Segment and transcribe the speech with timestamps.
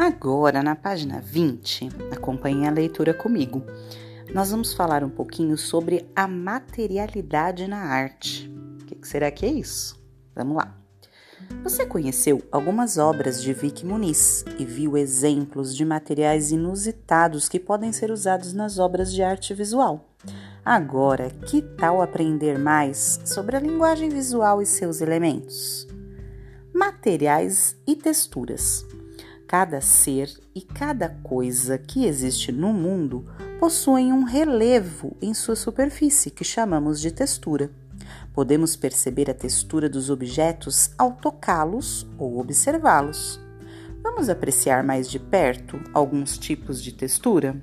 [0.00, 3.62] Agora, na página 20, acompanhe a leitura comigo.
[4.32, 8.50] Nós vamos falar um pouquinho sobre a materialidade na arte.
[8.80, 10.02] O que será que é isso?
[10.34, 10.74] Vamos lá.
[11.62, 17.92] Você conheceu algumas obras de Vic Muniz e viu exemplos de materiais inusitados que podem
[17.92, 20.08] ser usados nas obras de arte visual.
[20.64, 25.86] Agora, que tal aprender mais sobre a linguagem visual e seus elementos?
[26.72, 28.86] Materiais e texturas.
[29.50, 33.24] Cada ser e cada coisa que existe no mundo
[33.58, 37.68] possuem um relevo em sua superfície que chamamos de textura.
[38.32, 43.40] Podemos perceber a textura dos objetos ao tocá-los ou observá-los.
[44.00, 47.60] Vamos apreciar mais de perto alguns tipos de textura?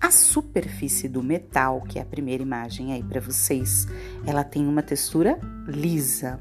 [0.00, 3.88] A superfície do metal, que é a primeira imagem aí para vocês,
[4.24, 5.36] ela tem uma textura
[5.66, 6.38] lisa.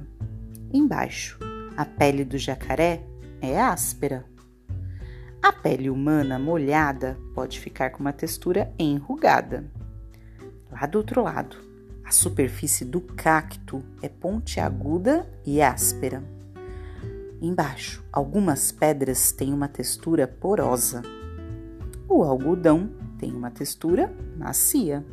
[0.72, 1.40] Embaixo,
[1.76, 3.09] a pele do jacaré
[3.42, 4.26] é áspera.
[5.42, 9.64] A pele humana molhada pode ficar com uma textura enrugada.
[10.72, 11.58] Lá do outro lado,
[12.04, 16.24] a superfície do cacto é pontiaguda e áspera.
[17.42, 21.02] Embaixo, algumas pedras têm uma textura porosa.
[22.08, 25.06] O algodão tem uma textura macia.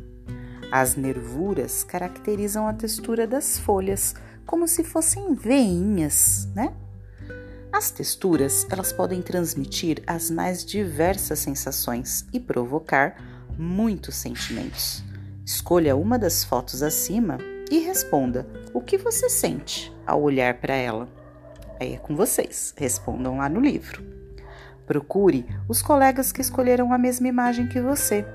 [0.69, 4.13] As nervuras caracterizam a textura das folhas,
[4.45, 6.73] como se fossem veinhas, né?
[7.77, 13.15] As texturas, elas podem transmitir as mais diversas sensações e provocar
[13.55, 15.03] muitos sentimentos.
[15.45, 17.37] Escolha uma das fotos acima
[17.69, 21.07] e responda o que você sente ao olhar para ela.
[21.79, 24.03] Aí é com vocês, respondam lá no livro.
[24.87, 28.25] Procure os colegas que escolheram a mesma imagem que você.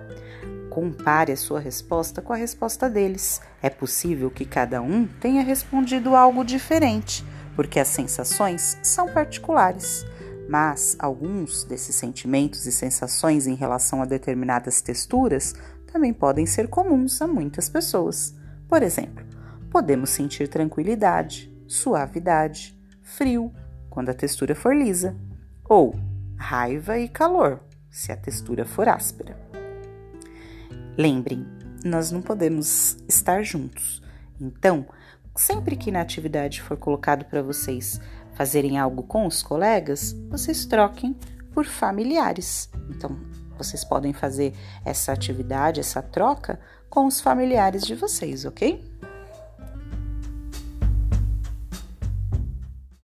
[0.70, 3.40] Compare a sua resposta com a resposta deles.
[3.60, 10.04] É possível que cada um tenha respondido algo diferente porque as sensações são particulares,
[10.48, 15.54] mas alguns desses sentimentos e sensações em relação a determinadas texturas
[15.92, 18.34] também podem ser comuns a muitas pessoas.
[18.68, 19.24] Por exemplo,
[19.70, 23.52] podemos sentir tranquilidade, suavidade, frio,
[23.90, 25.14] quando a textura for lisa,
[25.64, 25.94] ou
[26.36, 27.60] raiva e calor,
[27.90, 29.38] se a textura for áspera.
[30.96, 31.46] Lembrem,
[31.84, 34.02] nós não podemos estar juntos.
[34.40, 34.86] Então,
[35.34, 38.00] sempre que na atividade for colocado para vocês
[38.34, 41.16] fazerem algo com os colegas, vocês troquem
[41.52, 42.70] por familiares.
[42.90, 43.16] Então,
[43.56, 44.54] vocês podem fazer
[44.84, 48.82] essa atividade, essa troca com os familiares de vocês, ok?